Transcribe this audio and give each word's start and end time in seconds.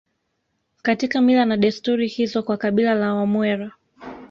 Katika 0.81 1.21
mila 1.21 1.45
na 1.45 1.57
desturi 1.57 2.07
hizo 2.07 2.43
kwa 2.43 2.57
kabila 2.57 2.93
la 2.93 3.13
Wamwera 3.13 3.71